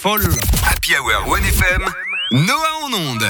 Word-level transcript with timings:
Folle. 0.00 0.28
Happy 0.64 0.94
Hour 0.94 1.36
1FM, 1.36 1.84
Noah 2.30 2.84
en 2.84 2.92
onde. 2.92 3.26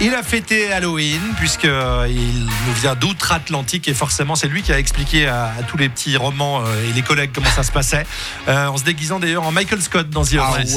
Il 0.00 0.14
a 0.14 0.22
fêté 0.22 0.70
Halloween 0.72 1.20
puisque 1.36 1.64
euh, 1.64 2.06
il 2.08 2.44
nous 2.44 2.72
vient 2.80 2.94
d'outre-Atlantique 2.94 3.88
et 3.88 3.94
forcément 3.94 4.36
c'est 4.36 4.46
lui 4.46 4.62
qui 4.62 4.72
a 4.72 4.78
expliqué 4.78 5.26
à, 5.26 5.46
à 5.46 5.62
tous 5.64 5.76
les 5.76 5.88
petits 5.88 6.16
romans 6.16 6.62
euh, 6.64 6.88
et 6.88 6.92
les 6.92 7.02
collègues 7.02 7.30
comment 7.34 7.50
ça 7.50 7.64
se 7.64 7.72
passait 7.72 8.06
euh, 8.46 8.68
en 8.68 8.76
se 8.76 8.84
déguisant 8.84 9.18
d'ailleurs 9.18 9.42
en 9.42 9.50
Michael 9.50 9.82
Scott 9.82 10.08
dans 10.10 10.24
The 10.24 10.34
Office. 10.34 10.76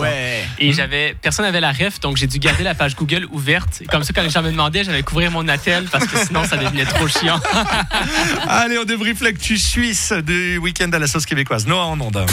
Et 0.58 0.74
j'avais, 0.74 1.16
personne 1.22 1.46
n'avait 1.46 1.62
la 1.62 1.74
ref, 1.74 2.00
donc 2.00 2.18
j'ai 2.18 2.26
dû 2.26 2.40
garder 2.40 2.64
la 2.64 2.74
page 2.74 2.96
Google 2.96 3.28
ouverte. 3.30 3.82
Et 3.82 3.86
comme 3.86 4.02
ça, 4.02 4.14
quand 4.16 4.24
les 4.24 4.32
gens 4.32 4.42
me 4.42 4.50
demandaient, 4.50 4.84
j'allais 4.84 5.04
couvrir 5.04 5.30
mon 5.30 5.48
attel 5.48 5.88
parce 5.92 6.08
que 6.08 6.18
sinon, 6.26 6.44
ça 6.44 6.58
devenait 6.58 6.86
trop 6.86 7.08
chiant. 7.08 7.40
Allez, 8.48 8.80
on 8.80 8.84
débrief 8.84 9.22
l'actu 9.22 9.60
suisse 9.60 10.12
du 10.26 10.58
week-end 10.58 10.90
à 10.92 10.98
la 10.98 11.06
sauce 11.06 11.28
québécoise. 11.28 11.68
Noah 11.68 11.86
en 11.86 12.02
onde. 12.02 12.26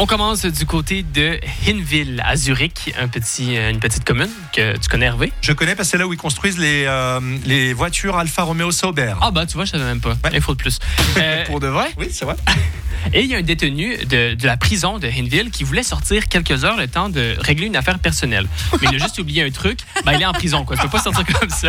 On 0.00 0.06
commence 0.06 0.46
du 0.46 0.64
côté 0.64 1.02
de 1.02 1.40
Hinwil, 1.66 2.22
à 2.24 2.36
Zurich, 2.36 2.94
un 2.96 3.08
petit, 3.08 3.58
euh, 3.58 3.70
une 3.70 3.80
petite 3.80 4.04
commune 4.04 4.30
que 4.54 4.78
tu 4.78 4.88
connais, 4.88 5.06
Hervé? 5.06 5.32
Je 5.40 5.52
connais 5.52 5.74
parce 5.74 5.88
que 5.88 5.90
c'est 5.90 5.98
là 5.98 6.06
où 6.06 6.12
ils 6.12 6.18
construisent 6.18 6.56
les, 6.56 6.84
euh, 6.86 7.18
les 7.44 7.72
voitures 7.72 8.16
Alfa 8.16 8.44
Romeo 8.44 8.70
Sauber. 8.70 9.14
Ah 9.20 9.32
bah, 9.32 9.44
tu 9.44 9.54
vois, 9.54 9.64
je 9.64 9.72
savais 9.72 9.82
même 9.82 10.00
pas. 10.00 10.14
Info 10.32 10.52
de 10.54 10.58
plus. 10.58 10.78
Euh, 11.16 11.44
Pour 11.46 11.58
de 11.58 11.66
vrai? 11.66 11.88
Oui, 11.98 12.10
c'est 12.12 12.24
vrai. 12.24 12.36
Et 13.12 13.22
il 13.22 13.26
y 13.26 13.34
a 13.34 13.38
un 13.38 13.42
détenu 13.42 13.96
de, 13.96 14.34
de 14.34 14.46
la 14.46 14.56
prison 14.56 14.98
de 14.98 15.08
Hinville 15.08 15.50
qui 15.50 15.64
voulait 15.64 15.82
sortir 15.82 16.28
quelques 16.28 16.64
heures 16.64 16.76
le 16.76 16.88
temps 16.88 17.08
de 17.08 17.36
régler 17.40 17.66
une 17.66 17.76
affaire 17.76 17.98
personnelle. 17.98 18.46
Mais 18.80 18.88
il 18.90 18.96
a 18.96 18.98
juste 18.98 19.18
oublié 19.18 19.42
un 19.42 19.50
truc. 19.50 19.80
Ben, 20.04 20.12
il 20.12 20.22
est 20.22 20.26
en 20.26 20.32
prison, 20.32 20.64
quoi. 20.64 20.76
Je 20.76 20.82
peux 20.82 20.88
pas 20.88 21.02
sortir 21.02 21.24
comme 21.40 21.50
ça. 21.50 21.68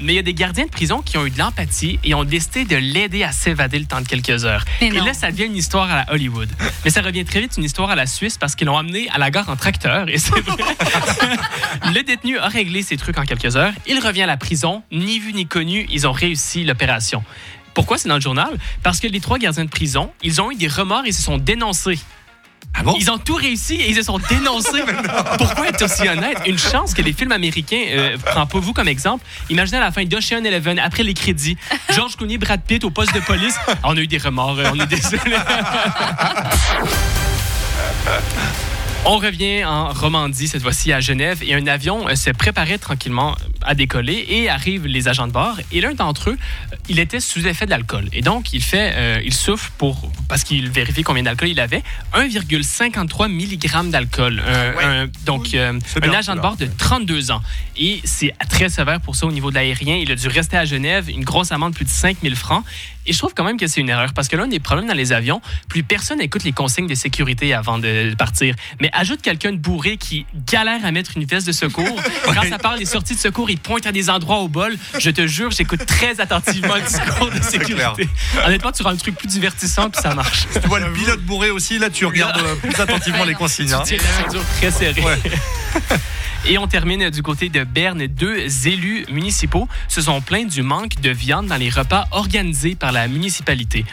Mais 0.00 0.12
il 0.12 0.16
y 0.16 0.18
a 0.18 0.22
des 0.22 0.34
gardiens 0.34 0.64
de 0.64 0.70
prison 0.70 1.02
qui 1.02 1.18
ont 1.18 1.26
eu 1.26 1.30
de 1.30 1.38
l'empathie 1.38 1.98
et 2.04 2.14
ont 2.14 2.24
décidé 2.24 2.64
de 2.64 2.76
l'aider 2.76 3.22
à 3.22 3.32
s'évader 3.32 3.78
le 3.78 3.86
temps 3.86 4.00
de 4.00 4.08
quelques 4.08 4.44
heures. 4.44 4.64
Mais 4.80 4.88
et 4.88 4.90
non. 4.90 5.04
là, 5.04 5.14
ça 5.14 5.30
devient 5.30 5.44
une 5.44 5.56
histoire 5.56 5.90
à 5.90 5.96
la 5.96 6.12
Hollywood. 6.12 6.48
Mais 6.84 6.90
ça 6.90 7.02
revient 7.02 7.24
très 7.24 7.40
vite 7.40 7.54
une 7.56 7.64
histoire 7.64 7.90
à 7.90 7.94
la 7.94 8.06
Suisse 8.06 8.38
parce 8.38 8.54
qu'ils 8.54 8.66
l'ont 8.66 8.78
amené 8.78 9.08
à 9.10 9.18
la 9.18 9.30
gare 9.30 9.48
en 9.48 9.56
tracteur. 9.56 10.08
Et 10.08 10.18
c'est 10.18 10.40
vrai. 10.40 10.64
le 11.94 12.02
détenu 12.02 12.38
a 12.38 12.48
réglé 12.48 12.82
ses 12.82 12.96
trucs 12.96 13.18
en 13.18 13.24
quelques 13.24 13.56
heures. 13.56 13.72
Il 13.86 13.98
revient 14.00 14.22
à 14.22 14.26
la 14.26 14.36
prison. 14.36 14.82
Ni 14.92 15.18
vu 15.18 15.32
ni 15.32 15.46
connu, 15.46 15.86
ils 15.90 16.06
ont 16.06 16.12
réussi 16.12 16.64
l'opération. 16.64 17.22
Pourquoi 17.74 17.98
c'est 17.98 18.08
dans 18.08 18.16
le 18.16 18.20
journal? 18.20 18.58
Parce 18.82 19.00
que 19.00 19.06
les 19.06 19.20
trois 19.20 19.38
gardiens 19.38 19.64
de 19.64 19.70
prison, 19.70 20.12
ils 20.22 20.40
ont 20.40 20.50
eu 20.50 20.56
des 20.56 20.68
remords 20.68 21.06
et 21.06 21.12
se 21.12 21.22
sont 21.22 21.38
dénoncés. 21.38 21.98
Ah 22.74 22.82
bon? 22.82 22.94
Ils 22.98 23.10
ont 23.10 23.18
tout 23.18 23.34
réussi 23.34 23.74
et 23.74 23.90
ils 23.90 23.96
se 23.96 24.02
sont 24.02 24.18
dénoncés. 24.18 24.82
Pourquoi 25.38 25.68
être 25.68 25.82
aussi 25.82 26.08
honnête? 26.08 26.38
Une 26.46 26.58
chance 26.58 26.94
que 26.94 27.02
les 27.02 27.12
films 27.12 27.32
américains, 27.32 27.82
euh, 27.90 28.16
prends 28.24 28.46
pas 28.46 28.60
vous 28.60 28.72
comme 28.72 28.88
exemple. 28.88 29.24
Imaginez 29.48 29.78
à 29.78 29.80
la 29.80 29.92
fin 29.92 30.04
d'Ocean 30.04 30.44
Eleven, 30.44 30.78
après 30.78 31.02
les 31.02 31.14
crédits, 31.14 31.56
George 31.94 32.16
Clooney, 32.16 32.38
Brad 32.38 32.62
Pitt 32.62 32.84
au 32.84 32.90
poste 32.90 33.14
de 33.14 33.20
police. 33.20 33.56
On 33.82 33.96
a 33.96 34.00
eu 34.00 34.06
des 34.06 34.18
remords, 34.18 34.58
euh, 34.58 34.70
on 34.72 34.78
est 34.78 34.86
désolé. 34.86 35.20
On 39.06 39.16
revient 39.16 39.64
en 39.64 39.88
Romandie, 39.94 40.46
cette 40.46 40.60
fois-ci 40.62 40.92
à 40.92 41.00
Genève, 41.00 41.42
et 41.42 41.54
un 41.54 41.66
avion 41.66 42.06
euh, 42.06 42.14
se 42.16 42.30
préparait 42.30 42.76
tranquillement 42.76 43.34
à 43.62 43.74
décoller 43.74 44.26
et 44.28 44.50
arrivent 44.50 44.86
les 44.86 45.08
agents 45.08 45.26
de 45.26 45.32
bord. 45.32 45.56
Et 45.72 45.80
l'un 45.80 45.94
d'entre 45.94 46.30
eux, 46.30 46.36
euh, 46.72 46.76
il 46.90 46.98
était 46.98 47.18
sous 47.18 47.46
effet 47.46 47.64
de 47.64 47.70
l'alcool. 47.70 48.08
Et 48.12 48.20
donc, 48.20 48.52
il 48.52 48.62
fait, 48.62 48.92
euh, 48.94 49.20
il 49.24 49.32
souffle 49.32 49.70
pour, 49.78 50.12
parce 50.28 50.44
qu'il 50.44 50.68
vérifie 50.70 51.02
combien 51.02 51.22
d'alcool 51.22 51.48
il 51.48 51.60
avait, 51.60 51.82
1,53 52.14 53.28
mg 53.28 53.90
d'alcool. 53.90 54.42
Un- 54.82 55.06
donc, 55.24 55.54
euh, 55.54 55.72
un 55.96 56.00
bien, 56.00 56.12
agent 56.18 56.36
de 56.36 56.40
bord 56.40 56.56
de 56.56 56.66
32 56.66 57.30
ans. 57.30 57.42
Et 57.78 58.02
c'est 58.04 58.34
très 58.50 58.68
sévère 58.68 59.00
pour 59.00 59.16
ça 59.16 59.26
au 59.26 59.32
niveau 59.32 59.48
de 59.50 59.54
l'aérien. 59.54 59.96
Il 59.96 60.12
a 60.12 60.14
dû 60.14 60.28
rester 60.28 60.58
à 60.58 60.66
Genève, 60.66 61.08
une 61.08 61.24
grosse 61.24 61.52
amende 61.52 61.72
de 61.72 61.76
plus 61.76 61.86
de 61.86 61.90
5000 61.90 62.36
francs. 62.36 62.64
Et 63.06 63.12
je 63.14 63.18
trouve 63.18 63.32
quand 63.34 63.44
même 63.44 63.56
que 63.56 63.66
c'est 63.66 63.80
une 63.80 63.88
erreur 63.88 64.12
parce 64.12 64.28
que 64.28 64.36
l'un 64.36 64.46
des 64.46 64.60
problèmes 64.60 64.86
dans 64.86 64.94
les 64.94 65.12
avions, 65.12 65.40
plus 65.70 65.82
personne 65.82 66.18
n'écoute 66.18 66.44
les 66.44 66.52
consignes 66.52 66.86
de 66.86 66.94
sécurité 66.94 67.54
avant 67.54 67.78
de 67.78 68.14
partir. 68.14 68.54
Mais 68.78 68.89
ajoute 68.92 69.22
quelqu'un 69.22 69.52
de 69.52 69.56
bourré 69.58 69.96
qui 69.96 70.26
galère 70.46 70.84
à 70.84 70.90
mettre 70.92 71.16
une 71.16 71.24
veste 71.24 71.46
de 71.46 71.52
secours. 71.52 72.00
Quand 72.24 72.42
ça 72.48 72.58
parle 72.58 72.78
des 72.78 72.84
sorties 72.84 73.14
de 73.14 73.20
secours, 73.20 73.50
il 73.50 73.58
pointe 73.58 73.86
à 73.86 73.92
des 73.92 74.10
endroits 74.10 74.38
au 74.38 74.48
bol. 74.48 74.76
Je 74.98 75.10
te 75.10 75.26
jure, 75.26 75.50
j'écoute 75.50 75.84
très 75.86 76.20
attentivement 76.20 76.74
le 76.76 76.82
discours 76.82 77.30
de 77.30 77.42
sécurité. 77.42 78.08
Honnêtement, 78.46 78.72
tu 78.72 78.82
rends 78.82 78.90
le 78.92 78.96
truc 78.96 79.16
plus 79.16 79.28
divertissant 79.28 79.90
puis 79.90 80.00
ça 80.00 80.14
marche. 80.14 80.46
Tu 80.60 80.66
vois 80.68 80.80
le 80.80 80.92
pilote 80.92 81.20
bourré 81.22 81.50
aussi, 81.50 81.78
là 81.78 81.90
tu 81.90 82.04
regardes 82.06 82.40
euh, 82.42 82.54
plus 82.56 82.80
attentivement 82.80 83.24
les 83.24 83.34
consignes. 83.34 83.72
hein. 83.72 83.82
Très. 84.60 85.00
Ouais. 85.04 85.18
Et 86.46 86.56
on 86.56 86.66
termine 86.66 87.10
du 87.10 87.22
côté 87.22 87.48
de 87.50 87.64
Berne. 87.64 88.06
Deux 88.06 88.66
élus 88.66 89.04
municipaux 89.10 89.68
se 89.88 90.00
sont 90.00 90.20
plaints 90.22 90.46
du 90.46 90.62
manque 90.62 91.00
de 91.02 91.10
viande 91.10 91.46
dans 91.46 91.56
les 91.56 91.68
repas 91.68 92.06
organisés 92.12 92.74
par 92.74 92.92
la 92.92 93.08
municipalité. 93.08 93.84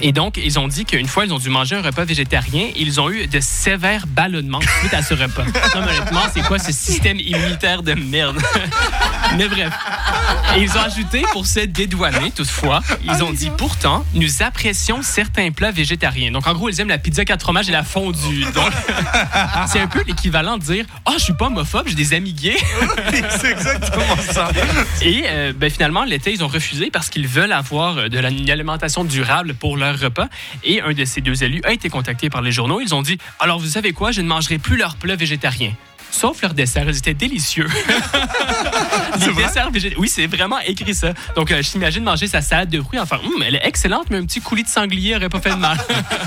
Et 0.00 0.12
donc, 0.12 0.36
ils 0.36 0.58
ont 0.58 0.68
dit 0.68 0.84
qu'une 0.84 1.06
fois, 1.06 1.24
ils 1.24 1.32
ont 1.32 1.38
dû 1.38 1.48
manger 1.48 1.76
un 1.76 1.82
repas 1.82 2.04
végétarien. 2.04 2.68
Ils 2.76 3.00
ont 3.00 3.10
eu 3.10 3.26
de 3.26 3.40
sévères 3.40 4.06
ballonnements 4.06 4.60
suite 4.80 4.94
à 4.94 5.02
ce 5.02 5.14
repas. 5.14 5.44
Non, 5.74 5.82
honnêtement, 5.82 6.20
c'est 6.32 6.42
quoi 6.42 6.58
ce 6.58 6.72
système 6.72 7.18
immunitaire 7.18 7.82
de 7.82 7.94
merde? 7.94 8.38
mais 9.36 9.48
bref. 9.48 9.72
Et 10.56 10.62
ils 10.62 10.70
ont 10.70 10.80
ajouté, 10.82 11.22
pour 11.32 11.46
se 11.46 11.60
dédouaner, 11.60 12.30
toutefois, 12.30 12.80
ils 13.04 13.22
ont 13.22 13.32
dit 13.32 13.50
pourtant, 13.56 14.04
nous 14.14 14.42
apprécions 14.42 15.02
certains 15.02 15.50
plats 15.50 15.70
végétariens. 15.70 16.30
Donc, 16.30 16.46
en 16.46 16.54
gros, 16.54 16.68
ils 16.68 16.80
aiment 16.80 16.88
la 16.88 16.98
pizza 16.98 17.24
quatre 17.24 17.42
fromages 17.42 17.68
et 17.68 17.72
la 17.72 17.82
fondue. 17.82 18.44
Donc, 18.54 18.70
c'est 19.68 19.80
un 19.80 19.86
peu 19.86 20.02
l'équivalent 20.06 20.56
de 20.58 20.62
dire 20.62 20.84
Ah, 21.04 21.12
je 21.18 21.24
suis 21.24 21.32
pas 21.34 21.46
homophobe, 21.46 21.88
j'ai 21.88 21.94
des 21.94 22.14
amis 22.14 22.32
gays. 22.32 22.56
c'est 23.40 23.50
exactement 23.50 24.16
ça. 24.30 24.48
Et 25.02 25.24
euh, 25.26 25.52
ben, 25.54 25.70
finalement, 25.70 26.04
l'été, 26.04 26.32
ils 26.32 26.42
ont 26.44 26.48
refusé 26.48 26.90
parce 26.90 27.08
qu'ils 27.10 27.28
veulent 27.28 27.52
avoir 27.52 27.98
euh, 27.98 28.08
de 28.08 28.18
la- 28.18 28.30
une 28.30 28.50
alimentation 28.50 29.04
durable 29.04 29.54
pour 29.54 29.76
leur 29.76 29.98
repas. 29.98 30.28
Et 30.64 30.80
un 30.80 30.92
de 30.92 31.04
ces 31.04 31.20
deux 31.20 31.42
élus 31.44 31.60
a 31.64 31.72
été 31.72 31.88
contacté 31.88 32.30
par 32.30 32.42
les 32.42 32.52
journaux. 32.52 32.80
Ils 32.80 32.94
ont 32.94 33.02
dit 33.02 33.18
Alors, 33.40 33.58
vous 33.58 33.66
savez 33.68 33.92
quoi? 33.92 34.10
Je 34.12 34.20
ne 34.22 34.28
mangerai 34.28 34.58
plus 34.58 34.76
leurs 34.76 34.96
plats 34.96 35.16
végétariens. 35.16 35.72
Sauf 36.10 36.40
leurs 36.40 36.54
desserts, 36.54 36.88
ils 36.88 36.96
étaient 36.96 37.14
délicieux. 37.14 37.66
Oui, 39.98 40.08
c'est 40.08 40.26
vraiment 40.26 40.58
écrit 40.60 40.94
ça. 40.94 41.12
Donc, 41.34 41.50
euh, 41.50 41.62
je 41.62 41.70
t'imagine 41.70 42.02
manger 42.04 42.26
sa 42.26 42.40
salade 42.40 42.68
de 42.70 42.80
fruits. 42.80 42.98
Enfin, 42.98 43.18
Hum, 43.24 43.42
elle 43.46 43.56
est 43.56 43.66
excellente, 43.66 44.06
mais 44.10 44.18
un 44.18 44.24
petit 44.26 44.40
coulis 44.40 44.62
de 44.64 44.68
sanglier 44.68 45.16
aurait 45.16 45.28
pas 45.28 45.40
fait 45.40 45.50
de 45.50 45.56
mal. 45.56 45.78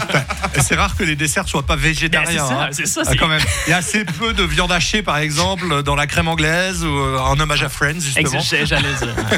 C'est 0.62 0.76
rare 0.76 0.96
que 0.96 1.04
les 1.04 1.16
desserts 1.16 1.48
soient 1.48 1.66
pas 1.66 1.76
végétariens. 1.76 2.26
Ben, 2.28 2.48
c'est 2.48 2.54
ça, 2.54 2.62
hein. 2.64 2.70
c'est 2.72 2.86
ça, 2.88 3.02
Ah, 3.06 3.10
c'est- 3.10 3.18
quand 3.18 3.28
même. 3.28 3.42
Il 3.68 3.70
y 3.72 3.74
a 3.74 3.78
assez 3.78 4.04
peu 4.04 4.34
de 4.34 4.44
viande 4.44 4.72
hachée, 4.72 5.02
par 5.04 5.18
exemple, 5.18 5.84
dans 5.84 5.96
la 5.96 6.08
crème 6.08 6.28
anglaise 6.28 6.84
ou 6.84 6.88
euh, 6.98 7.18
en 7.20 7.40
hommage 7.40 7.64
à 7.64 7.70
Friends, 7.70 8.00
justement. 8.00 8.40
J'allais 8.42 8.90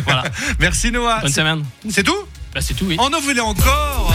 Voilà. 0.06 0.24
Merci 0.60 0.92
Noah. 0.92 1.20
Bonne 1.22 1.32
semaine. 1.32 1.64
C'est 1.90 2.04
tout? 2.04 2.18
Ben, 2.54 2.62
c'est 2.62 2.74
tout, 2.74 2.86
oui. 2.86 2.98
On 3.00 3.08
en 3.14 3.20
voulait 3.22 3.40
encore 3.42 4.11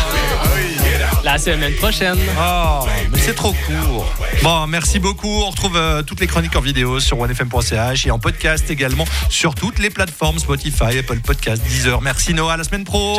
La 1.24 1.38
semaine 1.38 1.74
prochaine. 1.74 2.19
Oh, 2.38 2.86
mais 3.10 3.19
c'est 3.19 3.34
trop 3.34 3.52
court. 3.52 4.06
Bon, 4.42 4.66
merci 4.69 5.00
beaucoup. 5.00 5.42
On 5.42 5.50
retrouve 5.50 5.76
euh, 5.76 6.02
toutes 6.02 6.20
les 6.20 6.28
chroniques 6.28 6.54
en 6.54 6.60
vidéo 6.60 7.00
sur 7.00 7.19
onefm.ch 7.19 8.06
et 8.06 8.10
en 8.12 8.20
podcast 8.20 8.70
également 8.70 9.04
sur 9.28 9.56
toutes 9.56 9.80
les 9.80 9.91
plateformes 9.91 10.38
Spotify, 10.38 10.98
Apple 10.98 11.19
Podcast, 11.19 11.62
Deezer. 11.64 12.00
Merci 12.00 12.32
Noah, 12.32 12.56
la 12.56 12.64
semaine 12.64 12.84
pro. 12.84 13.16